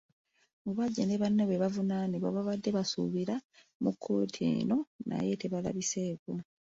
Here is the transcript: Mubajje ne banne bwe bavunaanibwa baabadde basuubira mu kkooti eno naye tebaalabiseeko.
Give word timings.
Mubajje 0.65 1.03
ne 1.05 1.15
banne 1.21 1.43
bwe 1.45 1.61
bavunaanibwa 1.63 2.29
baabadde 2.35 2.69
basuubira 2.77 3.35
mu 3.83 3.91
kkooti 3.93 4.41
eno 4.57 4.77
naye 5.09 5.33
tebaalabiseeko. 5.41 6.31